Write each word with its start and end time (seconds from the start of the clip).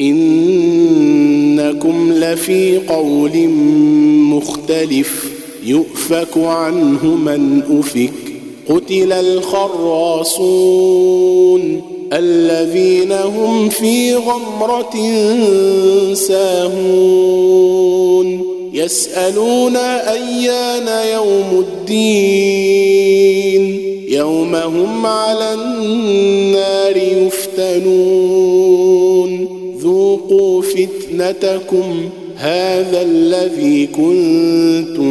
إنكم 0.00 1.88
لفي 2.12 2.78
قول 2.78 3.48
مختلف 4.28 5.24
يؤفك 5.64 6.36
عنه 6.36 7.06
من 7.06 7.62
أفك 7.78 8.12
قتل 8.68 9.12
الخراصون 9.12 10.38
الذين 12.12 13.12
هم 13.12 13.68
في 13.68 14.14
غمرة 14.14 14.94
ساهون 16.14 17.78
يسألون 18.72 19.76
أيان 19.76 20.88
يوم 21.12 21.64
الدين 21.68 23.18
يوم 24.08 24.54
هم 24.54 25.06
على 25.06 25.54
النار 25.54 27.07
فتنتكم 31.18 32.08
هذا 32.36 33.02
الذي 33.02 33.86
كنتم 33.86 35.08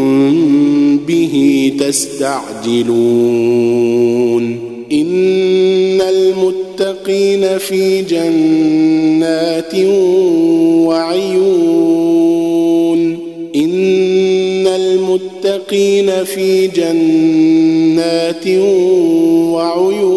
به 0.97 1.73
تستعجلون 1.79 2.97
إن 4.91 6.01
المتقين 6.01 7.57
في 7.57 8.01
جنات 8.01 9.75
وعيون 10.85 11.97
إن 13.55 14.67
المتقين 14.67 16.23
في 16.23 16.67
جنات 16.67 18.47
وعيون 19.53 20.16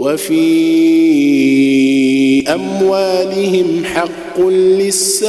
وفي 0.00 0.40
أموالهم 2.48 3.84
حق 3.84 4.40
للسائل 4.40 5.20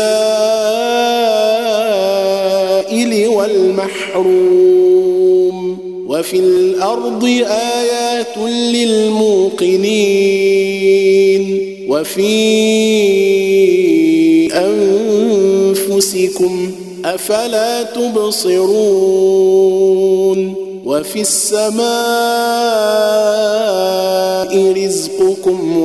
والمحروم 3.28 4.72
وفي 6.08 6.40
الأرض 6.40 7.24
آيات 7.48 8.38
للموقنين 8.72 9.82
وفي 11.88 12.32
أنفسكم 15.72 16.72
أفلا 17.06 17.84
تبصرون 17.84 19.32
وفي 20.86 21.22
السماء 21.22 21.82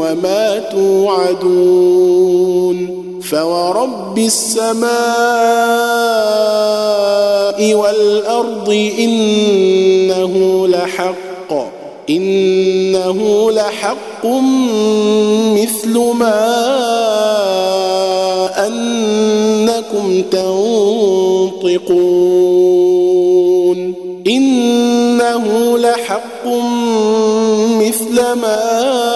وما 0.06 0.58
توعدون 0.58 1.96
فورب 3.22 4.18
السماء 4.18 4.86
والأرض 7.74 8.90
إنه 8.98 10.66
لحق 10.68 11.52
إنه 12.10 13.50
لحق 13.50 14.26
مثل 15.56 15.98
ما 15.98 16.66
أنكم 18.66 20.22
تنطقون 20.22 21.96
إنه 24.26 25.78
لحق 25.78 26.46
مثل 27.80 28.14
ما 28.14 29.15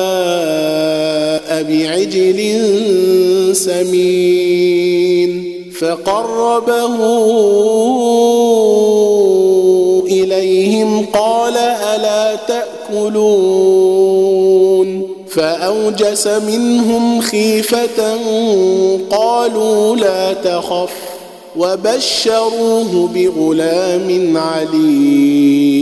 بعجل 1.63 2.39
سمين 3.55 5.51
فقربه 5.79 6.97
إليهم 10.05 11.05
قال 11.05 11.57
ألا 11.57 12.35
تأكلون 12.47 14.01
فأوجس 15.29 16.27
منهم 16.27 17.21
خيفة 17.21 18.17
قالوا 19.09 19.95
لا 19.95 20.33
تخف 20.33 20.93
وبشروه 21.57 23.09
بغلام 23.15 24.37
عليم 24.37 25.81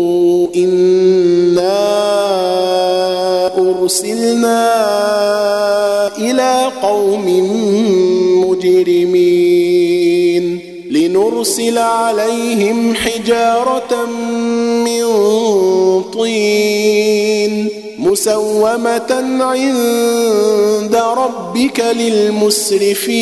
انا 0.55 1.91
ارسلنا 3.57 4.71
إلى 6.17 6.71
قوم 6.81 7.25
مجرمين 8.47 9.91
لنرسل 10.91 11.77
عليهم 11.77 12.95
حجاره 12.95 14.05
من 14.85 15.03
طين 16.13 17.69
مسومه 17.99 19.11
عند 19.41 20.95
ربك 20.95 21.79
للمسرفين 21.95 23.21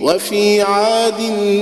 وفي 0.00 0.60
عاد 0.60 1.20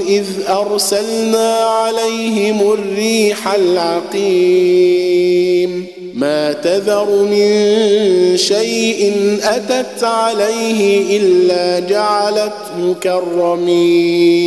إذ 0.08 0.26
أرسلنا 0.48 1.54
عليهم 1.54 2.72
الريح 2.72 3.54
العقيم. 3.54 5.06
ما 6.14 6.52
تذر 6.52 7.10
من 7.30 8.36
شيء 8.36 9.12
أتت 9.42 10.04
عليه 10.04 11.18
إلا 11.18 11.78
جعلته 11.88 12.94
كالرميم. 13.00 14.46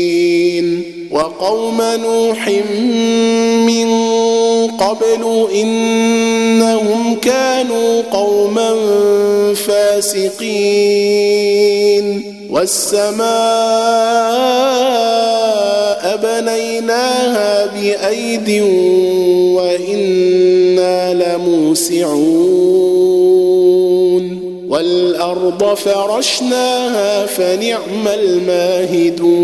وقوم 1.11 1.81
نوح 1.81 2.47
من 3.67 3.91
قبل 4.67 5.47
إنهم 5.53 7.15
كانوا 7.15 8.01
قوما 8.11 8.75
فاسقين. 9.53 10.71
والسماء 12.51 13.31
بنيناها 16.23 17.65
بأيد 17.65 18.61
وإنا 19.55 21.13
لموسعون. 21.13 22.31
والأرض 24.69 25.73
فرشناها 25.73 27.25
فنعم 27.25 28.07
الماهدون. 28.13 29.41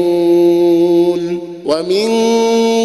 ومن 1.67 2.07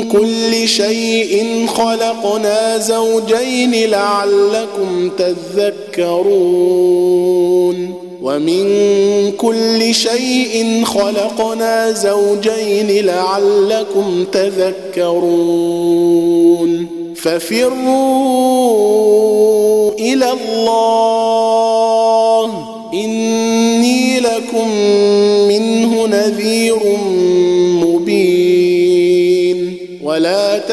كل 0.08 0.69
شيء 0.69 1.67
خلقنا 1.67 2.79
زوجين 2.79 3.90
لعلكم 3.90 5.11
تذكرون 5.19 6.93
ومن 8.23 8.67
كل 9.38 9.94
شيء 9.94 10.84
خلقنا 10.84 11.93
زوجين 11.93 13.06
لعلكم 13.06 14.25
تذكرون 14.32 15.73
ففروا 17.17 18.62
إلى 19.93 20.32
الله 20.32 21.23
إني 22.94 24.20
لكم 24.20 24.70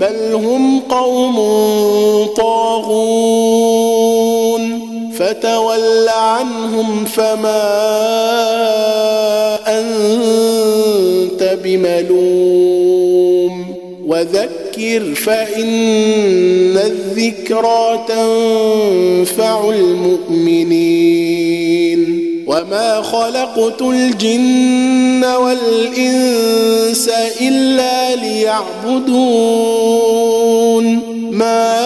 بل 0.00 0.34
هم 0.34 0.80
قوم 0.80 1.36
طاغون. 2.36 4.00
فتول 5.18 6.08
عنهم 6.08 7.04
فما 7.04 7.68
أنت 9.66 11.58
بملوم. 11.64 13.64
وذكر 14.06 15.14
فإن 15.14 16.76
الذكرى 16.76 18.00
تنفع 18.08 19.70
المؤمنين. 19.70 21.69
وما 22.50 23.02
خلقت 23.02 23.82
الجن 23.82 25.24
والانس 25.24 27.10
الا 27.40 28.16
ليعبدون 28.16 29.50
ما 31.30 31.80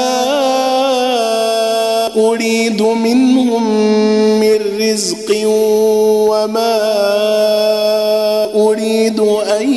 اريد 2.16 2.83
منهم 2.83 3.80
من 4.40 4.59
رزق 4.80 5.47
وما 6.30 6.80
اريد 8.54 9.21
ان 9.21 9.75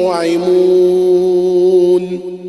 يطعمون 0.00 0.80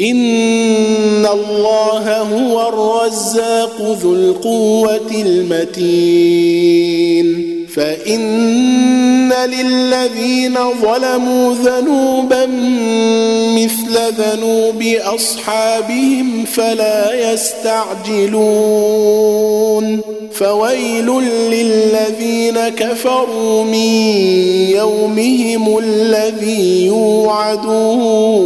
ان 0.01 1.25
الله 1.25 1.90
هو 2.21 2.69
الرزاق 2.69 3.81
ذو 3.81 4.13
القوة 4.13 5.11
المتين. 5.11 6.71
فإن 7.75 9.33
للذين 9.33 10.55
ظلموا 10.81 11.53
ذنوبا 11.53 12.45
مثل 13.55 13.99
ذنوب 14.17 14.83
أصحابهم 15.15 16.45
فلا 16.45 17.33
يستعجلون. 17.33 18.41
فويل 20.33 21.07
للذين 21.51 22.69
كفروا 22.69 23.63
من 23.63 23.93
يومهم 24.69 25.77
الذي 25.77 26.85
يوعدون. 26.85 28.41